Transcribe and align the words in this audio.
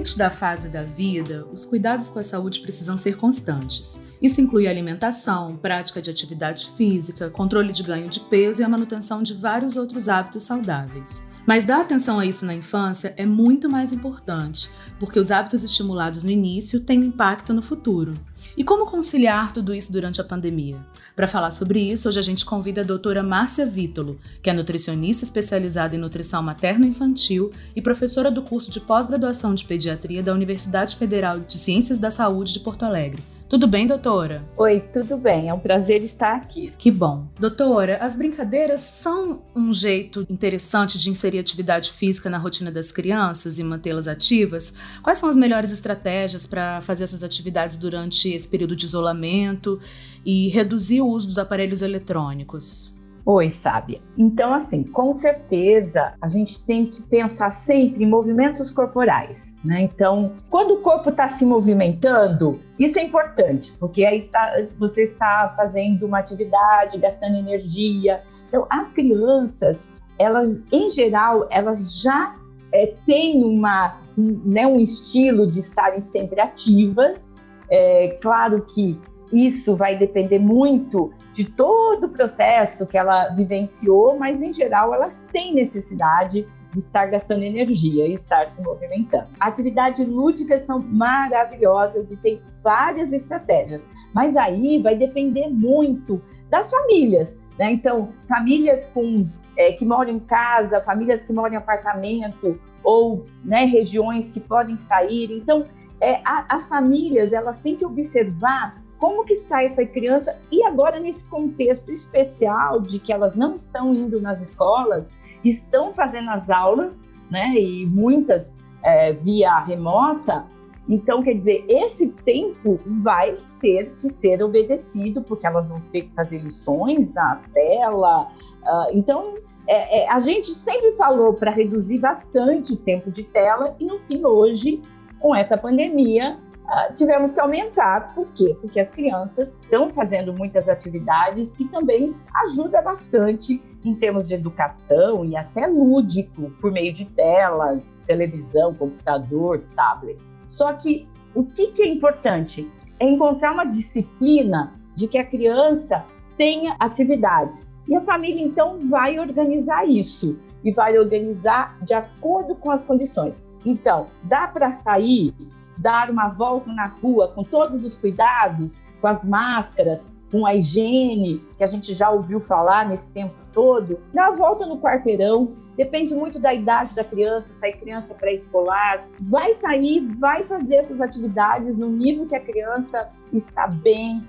Independente 0.00 0.16
da 0.16 0.30
fase 0.30 0.70
da 0.70 0.82
vida, 0.82 1.46
os 1.52 1.66
cuidados 1.66 2.08
com 2.08 2.18
a 2.18 2.22
saúde 2.22 2.60
precisam 2.60 2.96
ser 2.96 3.18
constantes. 3.18 4.02
Isso 4.22 4.40
inclui 4.40 4.66
alimentação, 4.66 5.58
prática 5.58 6.00
de 6.00 6.08
atividade 6.08 6.70
física, 6.74 7.28
controle 7.28 7.70
de 7.70 7.82
ganho 7.82 8.08
de 8.08 8.18
peso 8.20 8.62
e 8.62 8.64
a 8.64 8.68
manutenção 8.68 9.22
de 9.22 9.34
vários 9.34 9.76
outros 9.76 10.08
hábitos 10.08 10.44
saudáveis. 10.44 11.28
Mas 11.46 11.64
dar 11.64 11.80
atenção 11.80 12.18
a 12.18 12.26
isso 12.26 12.44
na 12.44 12.54
infância 12.54 13.14
é 13.16 13.26
muito 13.26 13.68
mais 13.68 13.92
importante, 13.92 14.70
porque 14.98 15.18
os 15.18 15.30
hábitos 15.30 15.64
estimulados 15.64 16.22
no 16.22 16.30
início 16.30 16.80
têm 16.80 17.00
um 17.00 17.04
impacto 17.04 17.52
no 17.52 17.62
futuro. 17.62 18.14
E 18.56 18.64
como 18.64 18.86
conciliar 18.86 19.52
tudo 19.52 19.74
isso 19.74 19.92
durante 19.92 20.20
a 20.20 20.24
pandemia? 20.24 20.78
Para 21.16 21.26
falar 21.26 21.50
sobre 21.50 21.80
isso, 21.80 22.08
hoje 22.08 22.18
a 22.18 22.22
gente 22.22 22.44
convida 22.44 22.82
a 22.82 22.84
doutora 22.84 23.22
Márcia 23.22 23.66
Vítolo, 23.66 24.18
que 24.42 24.50
é 24.50 24.52
nutricionista 24.52 25.24
especializada 25.24 25.94
em 25.96 25.98
nutrição 25.98 26.42
materno-infantil 26.42 27.50
e 27.74 27.82
professora 27.82 28.30
do 28.30 28.42
curso 28.42 28.70
de 28.70 28.80
pós-graduação 28.80 29.54
de 29.54 29.64
pediatria 29.64 30.22
da 30.22 30.32
Universidade 30.32 30.96
Federal 30.96 31.40
de 31.40 31.58
Ciências 31.58 31.98
da 31.98 32.10
Saúde 32.10 32.52
de 32.52 32.60
Porto 32.60 32.84
Alegre. 32.84 33.22
Tudo 33.50 33.66
bem, 33.66 33.84
doutora? 33.84 34.44
Oi, 34.56 34.78
tudo 34.78 35.16
bem. 35.16 35.48
É 35.48 35.52
um 35.52 35.58
prazer 35.58 36.02
estar 36.02 36.36
aqui. 36.36 36.70
Que 36.78 36.88
bom. 36.88 37.26
Doutora, 37.36 37.96
as 37.96 38.14
brincadeiras 38.14 38.80
são 38.80 39.42
um 39.56 39.72
jeito 39.72 40.24
interessante 40.30 40.96
de 40.96 41.10
inserir 41.10 41.40
atividade 41.40 41.90
física 41.90 42.30
na 42.30 42.38
rotina 42.38 42.70
das 42.70 42.92
crianças 42.92 43.58
e 43.58 43.64
mantê-las 43.64 44.06
ativas? 44.06 44.72
Quais 45.02 45.18
são 45.18 45.28
as 45.28 45.34
melhores 45.34 45.72
estratégias 45.72 46.46
para 46.46 46.80
fazer 46.82 47.02
essas 47.02 47.24
atividades 47.24 47.76
durante 47.76 48.32
esse 48.32 48.46
período 48.46 48.76
de 48.76 48.86
isolamento 48.86 49.80
e 50.24 50.48
reduzir 50.50 51.00
o 51.00 51.08
uso 51.08 51.26
dos 51.26 51.36
aparelhos 51.36 51.82
eletrônicos? 51.82 52.99
Oi, 53.24 53.50
Fábia. 53.50 54.00
Então, 54.16 54.52
assim, 54.54 54.82
com 54.82 55.12
certeza 55.12 56.14
a 56.20 56.26
gente 56.26 56.64
tem 56.64 56.86
que 56.86 57.02
pensar 57.02 57.50
sempre 57.50 58.04
em 58.04 58.08
movimentos 58.08 58.70
corporais, 58.70 59.56
né? 59.62 59.82
Então, 59.82 60.34
quando 60.48 60.74
o 60.74 60.78
corpo 60.78 61.10
está 61.10 61.28
se 61.28 61.44
movimentando, 61.44 62.58
isso 62.78 62.98
é 62.98 63.02
importante, 63.02 63.72
porque 63.78 64.04
aí 64.04 64.22
tá, 64.22 64.66
você 64.78 65.04
está 65.04 65.52
fazendo 65.54 66.06
uma 66.06 66.18
atividade, 66.18 66.98
gastando 66.98 67.36
energia. 67.36 68.22
Então, 68.48 68.66
as 68.70 68.90
crianças, 68.90 69.88
elas, 70.18 70.62
em 70.72 70.88
geral, 70.88 71.46
elas 71.50 72.00
já 72.00 72.34
é, 72.72 72.94
têm 73.06 73.44
uma, 73.44 74.00
um, 74.16 74.40
né, 74.46 74.66
um 74.66 74.80
estilo 74.80 75.46
de 75.46 75.60
estarem 75.60 76.00
sempre 76.00 76.40
ativas. 76.40 77.30
É, 77.68 78.18
claro 78.20 78.62
que 78.62 78.98
isso 79.32 79.76
vai 79.76 79.96
depender 79.96 80.38
muito 80.38 81.12
de 81.32 81.44
todo 81.44 82.04
o 82.04 82.08
processo 82.08 82.86
que 82.86 82.98
ela 82.98 83.28
vivenciou, 83.28 84.18
mas 84.18 84.42
em 84.42 84.52
geral 84.52 84.92
elas 84.92 85.28
têm 85.32 85.54
necessidade 85.54 86.46
de 86.72 86.78
estar 86.78 87.06
gastando 87.06 87.42
energia 87.42 88.06
e 88.06 88.12
estar 88.12 88.46
se 88.46 88.62
movimentando. 88.62 89.28
Atividades 89.38 90.06
lúdicas 90.06 90.62
são 90.62 90.78
maravilhosas 90.78 92.12
e 92.12 92.16
tem 92.16 92.40
várias 92.62 93.12
estratégias, 93.12 93.88
mas 94.14 94.36
aí 94.36 94.80
vai 94.80 94.96
depender 94.96 95.48
muito 95.48 96.22
das 96.48 96.70
famílias, 96.70 97.40
né? 97.58 97.72
Então, 97.72 98.10
famílias 98.28 98.86
com 98.86 99.28
é, 99.56 99.72
que 99.72 99.84
moram 99.84 100.10
em 100.10 100.18
casa, 100.18 100.80
famílias 100.80 101.22
que 101.22 101.32
moram 101.32 101.54
em 101.54 101.56
apartamento 101.56 102.60
ou 102.82 103.24
né, 103.44 103.64
regiões 103.64 104.32
que 104.32 104.40
podem 104.40 104.76
sair. 104.76 105.30
Então, 105.32 105.64
é, 106.00 106.20
a, 106.24 106.46
as 106.48 106.68
famílias 106.68 107.32
elas 107.32 107.60
têm 107.60 107.76
que 107.76 107.84
observar 107.84 108.82
como 109.00 109.24
que 109.24 109.32
está 109.32 109.64
essa 109.64 109.84
criança 109.84 110.38
e 110.52 110.62
agora 110.64 111.00
nesse 111.00 111.28
contexto 111.28 111.90
especial 111.90 112.80
de 112.82 113.00
que 113.00 113.12
elas 113.12 113.34
não 113.34 113.54
estão 113.54 113.94
indo 113.94 114.20
nas 114.20 114.42
escolas, 114.42 115.10
estão 115.42 115.90
fazendo 115.90 116.28
as 116.28 116.50
aulas, 116.50 117.08
né? 117.30 117.54
E 117.58 117.86
muitas 117.86 118.58
é, 118.82 119.14
via 119.14 119.58
remota. 119.60 120.44
Então, 120.86 121.22
quer 121.22 121.34
dizer, 121.34 121.64
esse 121.68 122.08
tempo 122.08 122.78
vai 122.84 123.36
ter 123.60 123.94
que 123.96 124.08
ser 124.08 124.42
obedecido, 124.42 125.22
porque 125.22 125.46
elas 125.46 125.70
vão 125.70 125.80
ter 125.80 126.02
que 126.02 126.14
fazer 126.14 126.38
lições 126.38 127.14
na 127.14 127.40
tela. 127.54 128.24
Uh, 128.24 128.90
então, 128.92 129.34
é, 129.66 130.00
é, 130.00 130.10
a 130.10 130.18
gente 130.18 130.48
sempre 130.48 130.92
falou 130.92 131.32
para 131.32 131.50
reduzir 131.50 131.98
bastante 131.98 132.72
o 132.72 132.76
tempo 132.76 133.10
de 133.10 133.22
tela, 133.22 133.76
e 133.78 133.84
no 133.84 134.00
fim, 134.00 134.24
hoje, 134.24 134.82
com 135.18 135.34
essa 135.34 135.56
pandemia, 135.56 136.38
uh, 136.70 136.94
tivemos 136.94 137.32
que 137.32 137.40
aumentar. 137.40 138.14
Por 138.14 138.30
quê? 138.32 138.56
Porque 138.60 138.78
as 138.78 138.90
crianças 138.90 139.58
estão 139.60 139.90
fazendo 139.90 140.32
muitas 140.32 140.68
atividades 140.68 141.54
que 141.54 141.66
também 141.66 142.14
ajuda 142.34 142.80
bastante 142.80 143.62
em 143.84 143.94
termos 143.94 144.28
de 144.28 144.34
educação 144.34 145.24
e 145.24 145.36
até 145.36 145.66
lúdico, 145.66 146.50
por 146.60 146.70
meio 146.70 146.92
de 146.92 147.06
telas, 147.06 148.02
televisão, 148.06 148.74
computador, 148.74 149.62
tablet. 149.74 150.20
Só 150.46 150.72
que 150.74 151.08
o 151.34 151.44
que, 151.44 151.68
que 151.68 151.82
é 151.82 151.88
importante? 151.88 152.70
É 152.98 153.06
encontrar 153.06 153.52
uma 153.52 153.64
disciplina 153.64 154.72
de 154.94 155.08
que 155.08 155.16
a 155.16 155.24
criança 155.24 156.04
tenha 156.36 156.76
atividades. 156.78 157.74
E 157.88 157.94
a 157.96 158.00
família, 158.00 158.42
então, 158.42 158.78
vai 158.88 159.18
organizar 159.18 159.88
isso 159.88 160.38
e 160.62 160.70
vai 160.70 160.98
organizar 160.98 161.78
de 161.80 161.94
acordo 161.94 162.54
com 162.54 162.70
as 162.70 162.84
condições. 162.84 163.46
Então, 163.64 164.06
dá 164.22 164.46
para 164.46 164.70
sair 164.70 165.34
dar 165.80 166.10
uma 166.10 166.28
volta 166.28 166.72
na 166.72 166.86
rua 166.86 167.28
com 167.28 167.42
todos 167.42 167.84
os 167.84 167.96
cuidados, 167.96 168.80
com 169.00 169.06
as 169.06 169.24
máscaras, 169.24 170.04
com 170.30 170.46
a 170.46 170.54
higiene, 170.54 171.38
que 171.56 171.64
a 171.64 171.66
gente 171.66 171.92
já 171.92 172.08
ouviu 172.10 172.40
falar 172.40 172.88
nesse 172.88 173.12
tempo 173.12 173.34
todo, 173.52 173.98
dá 174.14 174.28
a 174.28 174.30
volta 174.30 174.64
no 174.64 174.78
quarteirão, 174.78 175.52
depende 175.76 176.14
muito 176.14 176.38
da 176.38 176.54
idade 176.54 176.94
da 176.94 177.02
criança, 177.02 177.52
se 177.52 177.66
é 177.66 177.72
criança 177.72 178.14
pré-escolar, 178.14 178.98
vai 179.28 179.52
sair, 179.54 180.06
vai 180.18 180.44
fazer 180.44 180.76
essas 180.76 181.00
atividades 181.00 181.78
no 181.78 181.88
nível 181.88 182.26
que 182.28 182.36
a 182.36 182.40
criança 182.40 183.10
está 183.32 183.66
bem, 183.66 184.22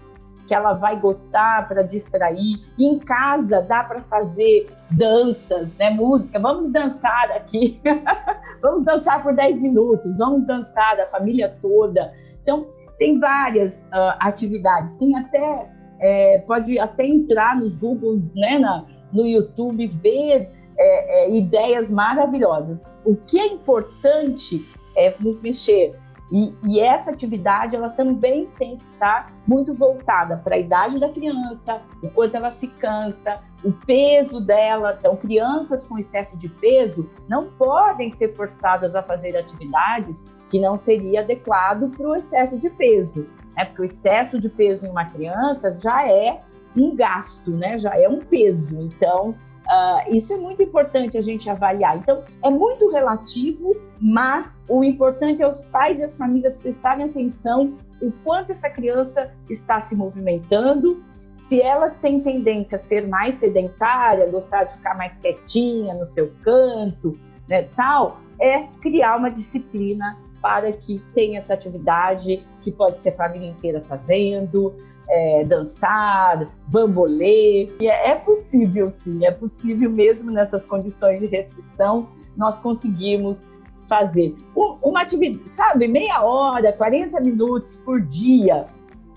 que 0.51 0.55
ela 0.55 0.73
vai 0.73 0.99
gostar 0.99 1.65
para 1.69 1.81
distrair. 1.81 2.59
E 2.77 2.85
em 2.85 2.99
casa 2.99 3.61
dá 3.61 3.85
para 3.85 4.01
fazer 4.01 4.67
danças, 4.91 5.73
né? 5.77 5.89
Música. 5.91 6.37
Vamos 6.41 6.69
dançar 6.73 7.31
aqui. 7.31 7.79
vamos 8.61 8.83
dançar 8.83 9.23
por 9.23 9.33
10 9.33 9.61
minutos. 9.61 10.17
Vamos 10.17 10.45
dançar 10.45 10.99
a 10.99 11.07
família 11.07 11.55
toda. 11.61 12.13
Então, 12.43 12.67
tem 12.99 13.17
várias 13.17 13.79
uh, 13.93 14.17
atividades. 14.19 14.91
Tem 14.97 15.15
até 15.15 15.69
é, 16.01 16.39
pode 16.39 16.77
até 16.77 17.05
entrar 17.05 17.57
nos 17.57 17.73
Googles, 17.73 18.33
né, 18.35 18.59
na, 18.59 18.85
no 19.13 19.25
YouTube, 19.25 19.87
ver 19.87 20.49
é, 20.77 21.27
é, 21.27 21.33
ideias 21.33 21.89
maravilhosas. 21.89 22.91
O 23.05 23.15
que 23.15 23.39
é 23.39 23.47
importante 23.47 24.67
é 24.97 25.15
nos 25.17 25.41
mexer 25.41 25.97
e, 26.31 26.55
e, 26.63 26.79
essa 26.79 27.11
atividade 27.11 27.75
ela 27.75 27.89
também 27.89 28.47
tem 28.57 28.77
que 28.77 28.83
estar 28.83 29.33
muito 29.45 29.73
voltada 29.73 30.37
para 30.37 30.55
a 30.55 30.57
idade 30.57 30.97
da 30.97 31.09
criança, 31.09 31.81
o 32.01 32.09
quanto 32.09 32.37
ela 32.37 32.49
se 32.49 32.69
cansa, 32.69 33.41
o 33.63 33.71
peso 33.71 34.39
dela. 34.39 34.95
Então, 34.97 35.17
crianças 35.17 35.85
com 35.85 35.99
excesso 35.99 36.37
de 36.37 36.47
peso 36.47 37.09
não 37.27 37.51
podem 37.51 38.09
ser 38.09 38.29
forçadas 38.29 38.95
a 38.95 39.03
fazer 39.03 39.35
atividades 39.35 40.25
que 40.47 40.57
não 40.57 40.77
seria 40.77 41.19
adequado 41.19 41.89
para 41.89 42.07
o 42.07 42.15
excesso 42.15 42.57
de 42.57 42.69
peso, 42.69 43.27
né? 43.55 43.65
Porque 43.65 43.81
o 43.81 43.85
excesso 43.85 44.39
de 44.39 44.47
peso 44.47 44.87
em 44.87 44.89
uma 44.89 45.05
criança 45.05 45.73
já 45.73 46.07
é 46.07 46.39
um 46.77 46.95
gasto, 46.95 47.51
né? 47.51 47.77
Já 47.77 47.97
é 47.99 48.07
um 48.07 48.19
peso. 48.19 48.81
Então, 48.81 49.35
Uh, 49.67 50.15
isso 50.15 50.33
é 50.33 50.37
muito 50.37 50.61
importante 50.61 51.17
a 51.17 51.21
gente 51.21 51.49
avaliar. 51.49 51.97
Então, 51.97 52.23
é 52.43 52.49
muito 52.49 52.89
relativo, 52.91 53.75
mas 53.99 54.61
o 54.67 54.83
importante 54.83 55.41
é 55.41 55.47
os 55.47 55.61
pais 55.61 55.99
e 55.99 56.03
as 56.03 56.17
famílias 56.17 56.57
prestarem 56.57 57.05
atenção 57.05 57.77
o 58.01 58.11
quanto 58.23 58.51
essa 58.51 58.69
criança 58.69 59.31
está 59.49 59.79
se 59.79 59.95
movimentando, 59.95 61.03
se 61.33 61.61
ela 61.61 61.89
tem 61.89 62.19
tendência 62.19 62.77
a 62.77 62.79
ser 62.79 63.07
mais 63.07 63.35
sedentária, 63.35 64.29
gostar 64.29 64.63
de 64.63 64.73
ficar 64.73 64.97
mais 64.97 65.17
quietinha 65.17 65.93
no 65.93 66.07
seu 66.07 66.31
canto, 66.43 67.13
né, 67.47 67.63
tal, 67.75 68.19
é 68.39 68.63
criar 68.81 69.17
uma 69.17 69.29
disciplina 69.29 70.17
para 70.41 70.71
que 70.73 70.99
tenha 71.13 71.37
essa 71.37 71.53
atividade 71.53 72.43
que 72.61 72.71
pode 72.71 72.99
ser 72.99 73.11
família 73.11 73.49
inteira 73.49 73.81
fazendo, 73.81 74.73
é, 75.07 75.43
dançar, 75.43 76.49
bambolê. 76.67 77.69
E 77.79 77.87
é, 77.87 78.11
é 78.11 78.15
possível, 78.15 78.89
sim, 78.89 79.25
é 79.25 79.31
possível 79.31 79.89
mesmo 79.89 80.31
nessas 80.31 80.65
condições 80.65 81.19
de 81.19 81.27
restrição, 81.27 82.09
nós 82.35 82.59
conseguimos 82.59 83.49
fazer 83.87 84.33
uma 84.55 85.01
atividade, 85.01 85.49
sabe, 85.49 85.85
meia 85.87 86.23
hora, 86.23 86.71
40 86.71 87.19
minutos 87.19 87.75
por 87.75 88.01
dia 88.01 88.65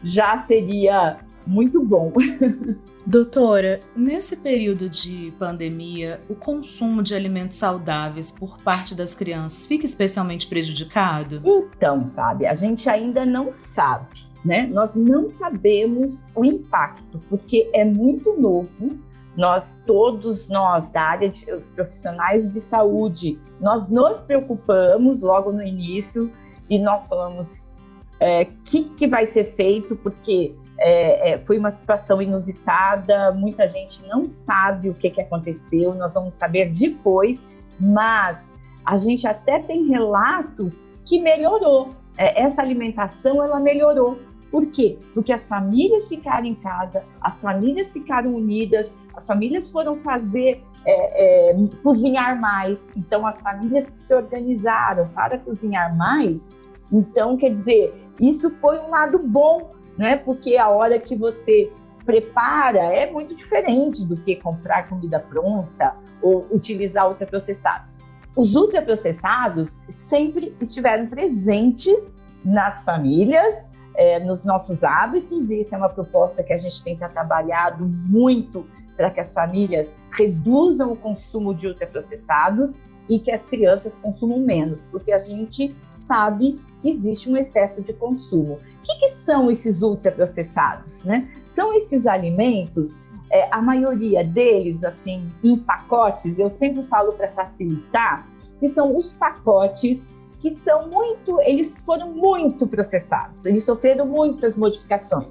já 0.02 0.36
seria 0.36 1.16
muito 1.46 1.84
bom. 1.84 2.12
Doutora, 3.06 3.80
nesse 3.94 4.36
período 4.36 4.88
de 4.88 5.32
pandemia, 5.38 6.20
o 6.28 6.34
consumo 6.34 7.02
de 7.02 7.14
alimentos 7.14 7.58
saudáveis 7.58 8.32
por 8.32 8.56
parte 8.62 8.94
das 8.94 9.14
crianças 9.14 9.66
fica 9.66 9.84
especialmente 9.84 10.46
prejudicado? 10.46 11.42
Então, 11.44 12.08
Fábio, 12.14 12.48
a 12.48 12.54
gente 12.54 12.88
ainda 12.88 13.26
não 13.26 13.52
sabe, 13.52 14.24
né? 14.42 14.66
Nós 14.72 14.94
não 14.94 15.26
sabemos 15.26 16.24
o 16.34 16.46
impacto, 16.46 17.18
porque 17.28 17.68
é 17.74 17.84
muito 17.84 18.40
novo. 18.40 18.98
Nós, 19.36 19.78
todos 19.84 20.48
nós 20.48 20.90
da 20.90 21.02
área 21.02 21.28
de 21.28 21.50
os 21.52 21.68
profissionais 21.68 22.52
de 22.52 22.60
saúde, 22.60 23.38
nós 23.60 23.90
nos 23.90 24.20
preocupamos 24.20 25.20
logo 25.20 25.52
no 25.52 25.62
início 25.62 26.30
e 26.70 26.78
nós 26.78 27.06
falamos 27.08 27.74
o 28.20 28.24
é, 28.24 28.46
que, 28.64 28.84
que 28.90 29.06
vai 29.06 29.26
ser 29.26 29.54
feito, 29.56 29.96
porque 29.96 30.54
é, 30.78 31.32
é, 31.32 31.38
foi 31.38 31.58
uma 31.58 31.70
situação 31.70 32.20
inusitada, 32.20 33.32
muita 33.32 33.66
gente 33.68 34.04
não 34.06 34.24
sabe 34.24 34.88
o 34.88 34.94
que, 34.94 35.10
que 35.10 35.20
aconteceu, 35.20 35.94
nós 35.94 36.14
vamos 36.14 36.34
saber 36.34 36.70
depois, 36.70 37.46
mas 37.78 38.52
a 38.84 38.96
gente 38.96 39.26
até 39.26 39.58
tem 39.60 39.86
relatos 39.86 40.84
que 41.04 41.20
melhorou. 41.20 41.90
É, 42.16 42.42
essa 42.42 42.62
alimentação 42.62 43.42
ela 43.42 43.58
melhorou. 43.60 44.18
Por 44.50 44.66
quê? 44.66 44.98
Porque 45.12 45.32
as 45.32 45.46
famílias 45.46 46.08
ficaram 46.08 46.46
em 46.46 46.54
casa, 46.54 47.02
as 47.20 47.40
famílias 47.40 47.92
ficaram 47.92 48.34
unidas, 48.34 48.96
as 49.16 49.26
famílias 49.26 49.68
foram 49.68 49.96
fazer 49.96 50.62
é, 50.86 51.50
é, 51.50 51.56
cozinhar 51.82 52.40
mais. 52.40 52.92
Então, 52.96 53.26
as 53.26 53.40
famílias 53.40 53.90
que 53.90 53.98
se 53.98 54.14
organizaram 54.14 55.08
para 55.08 55.38
cozinhar 55.38 55.96
mais, 55.96 56.52
então, 56.92 57.36
quer 57.36 57.50
dizer, 57.50 57.92
isso 58.20 58.50
foi 58.50 58.78
um 58.78 58.90
lado 58.90 59.18
bom 59.18 59.72
né? 59.96 60.16
Porque 60.16 60.56
a 60.56 60.68
hora 60.68 60.98
que 60.98 61.16
você 61.16 61.70
prepara 62.04 62.80
é 62.80 63.10
muito 63.10 63.34
diferente 63.34 64.04
do 64.04 64.16
que 64.16 64.36
comprar 64.36 64.88
comida 64.88 65.18
pronta 65.18 65.96
ou 66.20 66.46
utilizar 66.50 67.08
ultraprocessados. 67.08 68.02
Os 68.36 68.54
ultraprocessados 68.54 69.80
sempre 69.88 70.54
estiveram 70.60 71.06
presentes 71.06 72.16
nas 72.44 72.84
famílias, 72.84 73.72
é, 73.96 74.18
nos 74.18 74.44
nossos 74.44 74.82
hábitos, 74.82 75.50
e 75.50 75.60
isso 75.60 75.74
é 75.74 75.78
uma 75.78 75.88
proposta 75.88 76.42
que 76.42 76.52
a 76.52 76.56
gente 76.56 76.82
tem 76.82 76.96
trabalhado 76.96 77.86
muito 77.86 78.66
para 78.96 79.10
que 79.10 79.20
as 79.20 79.32
famílias 79.32 79.94
reduzam 80.12 80.92
o 80.92 80.96
consumo 80.96 81.54
de 81.54 81.68
ultraprocessados 81.68 82.78
e 83.08 83.18
que 83.18 83.30
as 83.30 83.46
crianças 83.46 83.96
consumam 83.96 84.40
menos, 84.40 84.84
porque 84.90 85.12
a 85.12 85.18
gente 85.18 85.74
sabe 85.92 86.60
que 86.80 86.88
existe 86.88 87.30
um 87.30 87.36
excesso 87.36 87.82
de 87.82 87.92
consumo. 87.92 88.54
O 88.54 88.82
que, 88.82 88.98
que 89.00 89.08
são 89.08 89.50
esses 89.50 89.82
ultraprocessados? 89.82 91.04
Né? 91.04 91.28
São 91.44 91.74
esses 91.74 92.06
alimentos, 92.06 92.98
é, 93.30 93.48
a 93.50 93.60
maioria 93.60 94.24
deles, 94.24 94.84
assim, 94.84 95.26
em 95.42 95.56
pacotes, 95.56 96.38
eu 96.38 96.48
sempre 96.50 96.82
falo 96.82 97.12
para 97.12 97.28
facilitar, 97.32 98.28
que 98.58 98.68
são 98.68 98.96
os 98.96 99.12
pacotes 99.12 100.06
que 100.40 100.50
são 100.50 100.88
muito, 100.90 101.40
eles 101.40 101.82
foram 101.86 102.12
muito 102.12 102.66
processados, 102.66 103.46
eles 103.46 103.64
sofreram 103.64 104.06
muitas 104.06 104.58
modificações. 104.58 105.26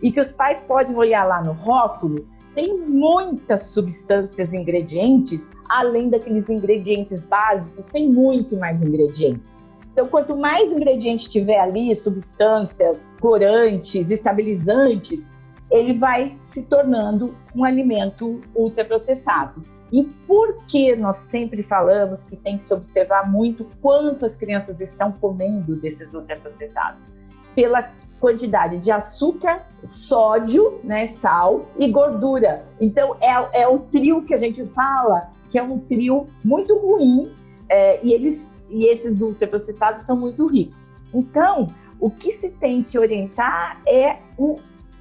E 0.00 0.12
que 0.12 0.20
os 0.20 0.30
pais 0.30 0.60
podem 0.60 0.94
olhar 0.96 1.24
lá 1.24 1.42
no 1.42 1.52
rótulo 1.52 2.26
tem 2.54 2.78
muitas 2.78 3.68
substâncias, 3.68 4.52
ingredientes, 4.52 5.48
além 5.72 6.10
daqueles 6.10 6.50
ingredientes 6.50 7.22
básicos, 7.22 7.88
tem 7.88 8.08
muito 8.08 8.56
mais 8.56 8.82
ingredientes. 8.82 9.64
Então, 9.90 10.06
quanto 10.06 10.36
mais 10.36 10.70
ingredientes 10.70 11.28
tiver 11.28 11.58
ali, 11.58 11.94
substâncias, 11.96 13.00
corantes, 13.20 14.10
estabilizantes, 14.10 15.30
ele 15.70 15.94
vai 15.94 16.36
se 16.42 16.66
tornando 16.66 17.34
um 17.54 17.64
alimento 17.64 18.40
ultraprocessado. 18.54 19.62
E 19.90 20.04
por 20.26 20.64
que 20.66 20.94
nós 20.94 21.16
sempre 21.16 21.62
falamos 21.62 22.24
que 22.24 22.36
tem 22.36 22.56
que 22.56 22.62
se 22.62 22.72
observar 22.72 23.30
muito 23.30 23.66
quanto 23.80 24.26
as 24.26 24.36
crianças 24.36 24.80
estão 24.80 25.12
comendo 25.12 25.76
desses 25.76 26.12
ultraprocessados? 26.12 27.18
Pela 27.54 27.90
quantidade 28.20 28.78
de 28.78 28.90
açúcar, 28.90 29.66
sódio, 29.82 30.80
né, 30.84 31.06
sal 31.06 31.60
e 31.76 31.88
gordura. 31.88 32.64
Então 32.80 33.16
é, 33.20 33.62
é 33.62 33.68
o 33.68 33.80
trio 33.80 34.22
que 34.22 34.32
a 34.32 34.36
gente 34.36 34.64
fala 34.66 35.30
que 35.52 35.58
é 35.58 35.62
um 35.62 35.78
trio 35.78 36.26
muito 36.42 36.74
ruim 36.78 37.30
é, 37.68 38.02
e 38.02 38.14
eles 38.14 38.64
e 38.70 38.86
esses 38.86 39.20
ultraprocessados 39.20 40.02
são 40.02 40.16
muito 40.16 40.46
ricos. 40.46 40.90
Então 41.12 41.66
o 42.00 42.10
que 42.10 42.32
se 42.32 42.50
tem 42.52 42.82
que 42.82 42.98
orientar 42.98 43.82
é 43.86 44.16
um, 44.38 44.56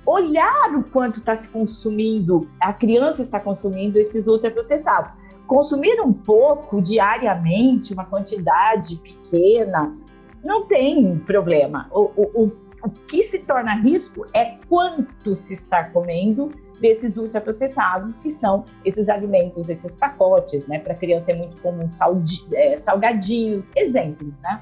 olhar 0.06 0.75
o 0.75 0.83
quanto 0.83 1.19
está 1.19 1.36
se 1.36 1.50
consumindo, 1.50 2.48
a 2.59 2.74
criança 2.74 3.24
está 3.24 3.39
consumindo 3.39 3.98
esses 3.98 4.27
ultraprocessados. 4.27 5.18
Consumir 5.48 6.01
um 6.01 6.13
pouco 6.13 6.81
diariamente, 6.81 7.94
uma 7.94 8.06
quantidade 8.06 8.98
pequena, 8.98 9.98
não 10.44 10.65
tem 10.68 11.18
problema. 11.19 11.89
O, 11.92 12.12
o, 12.15 12.44
o 12.44 12.51
o 12.83 12.89
que 12.89 13.21
se 13.21 13.39
torna 13.39 13.75
risco 13.75 14.25
é 14.33 14.57
quanto 14.68 15.36
se 15.36 15.53
está 15.53 15.83
comendo 15.83 16.51
desses 16.81 17.15
ultraprocessados, 17.15 18.21
que 18.21 18.29
são 18.29 18.65
esses 18.83 19.07
alimentos, 19.07 19.69
esses 19.69 19.93
pacotes, 19.93 20.67
né? 20.67 20.79
Para 20.79 20.95
criança 20.95 21.31
é 21.31 21.35
muito 21.35 21.61
comum 21.61 21.87
saldi, 21.87 22.43
é, 22.53 22.75
salgadinhos, 22.75 23.69
exemplos, 23.77 24.41
né? 24.41 24.61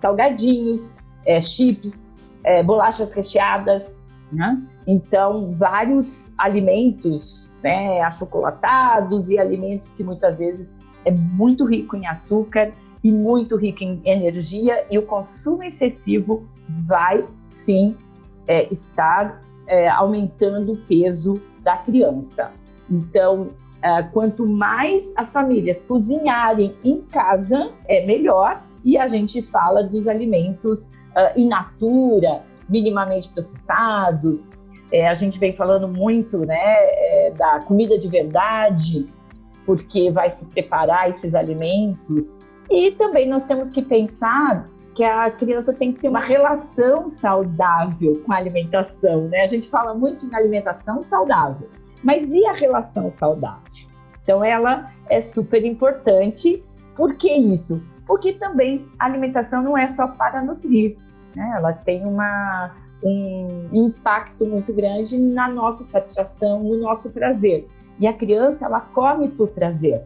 Salgadinhos, 0.00 0.94
é, 1.26 1.40
chips, 1.40 2.08
é, 2.42 2.62
bolachas 2.62 3.12
recheadas, 3.12 4.02
né? 4.32 4.60
Então, 4.86 5.52
vários 5.52 6.32
alimentos, 6.38 7.50
né? 7.62 8.00
Achocolatados 8.00 9.28
e 9.28 9.38
alimentos 9.38 9.92
que 9.92 10.02
muitas 10.02 10.38
vezes 10.38 10.74
é 11.04 11.10
muito 11.10 11.66
rico 11.66 11.96
em 11.96 12.06
açúcar 12.06 12.70
e 13.04 13.12
muito 13.12 13.56
rico 13.56 13.84
em 13.84 14.00
energia, 14.04 14.84
e 14.90 14.98
o 14.98 15.02
consumo 15.02 15.62
excessivo 15.62 16.48
vai 16.68 17.24
sim 17.36 17.96
é, 18.46 18.70
estar 18.72 19.40
é, 19.68 19.88
aumentando 19.88 20.72
o 20.72 20.76
peso 20.76 21.40
da 21.68 21.76
criança. 21.76 22.50
Então, 22.90 23.48
é, 23.82 24.02
quanto 24.04 24.46
mais 24.46 25.12
as 25.14 25.30
famílias 25.30 25.82
cozinharem 25.82 26.74
em 26.82 27.02
casa, 27.02 27.70
é 27.86 28.06
melhor. 28.06 28.64
E 28.82 28.96
a 28.96 29.06
gente 29.06 29.42
fala 29.42 29.82
dos 29.82 30.08
alimentos 30.08 30.86
uh, 31.14 31.38
in 31.38 31.48
natura, 31.48 32.42
minimamente 32.66 33.28
processados. 33.28 34.48
É, 34.90 35.06
a 35.06 35.12
gente 35.12 35.38
vem 35.38 35.54
falando 35.54 35.86
muito 35.86 36.38
né, 36.38 36.56
é, 36.56 37.34
da 37.36 37.60
comida 37.60 37.98
de 37.98 38.08
verdade, 38.08 39.04
porque 39.66 40.10
vai 40.10 40.30
se 40.30 40.46
preparar 40.46 41.10
esses 41.10 41.34
alimentos 41.34 42.34
e 42.70 42.92
também 42.92 43.28
nós 43.28 43.44
temos 43.44 43.68
que 43.68 43.82
pensar 43.82 44.66
que 44.98 45.04
a 45.04 45.30
criança 45.30 45.72
tem 45.72 45.92
que 45.92 46.00
ter 46.00 46.08
uma 46.08 46.18
relação 46.18 47.06
saudável 47.06 48.20
com 48.26 48.32
a 48.32 48.36
alimentação, 48.36 49.28
né? 49.28 49.42
A 49.42 49.46
gente 49.46 49.70
fala 49.70 49.94
muito 49.94 50.26
em 50.26 50.34
alimentação 50.34 51.00
saudável, 51.00 51.68
mas 52.02 52.32
e 52.32 52.44
a 52.44 52.52
relação 52.52 53.08
saudável? 53.08 53.86
Então 54.20 54.42
ela 54.42 54.92
é 55.08 55.20
super 55.20 55.64
importante. 55.64 56.64
Por 56.96 57.14
que 57.14 57.32
isso? 57.32 57.80
Porque 58.08 58.32
também 58.32 58.88
a 58.98 59.04
alimentação 59.04 59.62
não 59.62 59.78
é 59.78 59.86
só 59.86 60.08
para 60.08 60.42
nutrir, 60.42 60.96
né? 61.36 61.54
Ela 61.56 61.72
tem 61.74 62.04
uma, 62.04 62.74
um 63.00 63.68
impacto 63.72 64.46
muito 64.46 64.74
grande 64.74 65.16
na 65.16 65.46
nossa 65.46 65.84
satisfação, 65.84 66.64
no 66.64 66.76
nosso 66.76 67.12
prazer. 67.12 67.68
E 68.00 68.06
a 68.08 68.12
criança, 68.12 68.64
ela 68.64 68.80
come 68.80 69.28
por 69.28 69.50
prazer. 69.50 70.04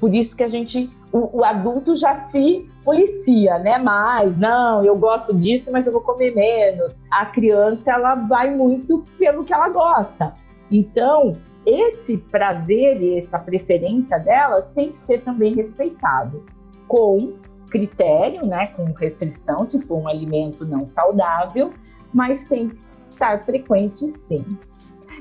Por 0.00 0.12
isso 0.12 0.36
que 0.36 0.42
a 0.42 0.48
gente, 0.48 0.90
o, 1.16 1.38
o, 1.38 1.44
adulto 1.44 1.94
já 1.96 2.14
se 2.14 2.68
policia, 2.84 3.58
né? 3.58 3.78
Mas 3.78 4.36
não, 4.36 4.84
eu 4.84 4.96
gosto 4.96 5.34
disso, 5.34 5.72
mas 5.72 5.86
eu 5.86 5.92
vou 5.92 6.02
comer 6.02 6.34
menos. 6.34 7.02
A 7.10 7.26
criança 7.26 7.92
ela 7.92 8.14
vai 8.14 8.54
muito 8.54 9.02
pelo 9.18 9.44
que 9.44 9.52
ela 9.52 9.68
gosta. 9.68 10.34
Então, 10.70 11.36
esse 11.64 12.18
prazer 12.18 13.00
e 13.02 13.16
essa 13.16 13.38
preferência 13.38 14.18
dela 14.18 14.62
tem 14.74 14.90
que 14.90 14.98
ser 14.98 15.22
também 15.22 15.54
respeitado 15.54 16.44
com 16.86 17.34
critério, 17.70 18.46
né? 18.46 18.68
Com 18.68 18.84
restrição, 18.92 19.64
se 19.64 19.82
for 19.82 19.98
um 19.98 20.08
alimento 20.08 20.64
não 20.64 20.82
saudável, 20.82 21.72
mas 22.12 22.44
tem 22.44 22.68
que 22.68 22.80
estar 23.10 23.44
frequente 23.44 24.06
sim. 24.06 24.44